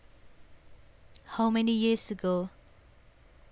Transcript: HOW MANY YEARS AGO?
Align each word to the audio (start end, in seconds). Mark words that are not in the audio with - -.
HOW 1.37 1.51
MANY 1.51 1.73
YEARS 1.73 2.09
AGO? 2.09 2.49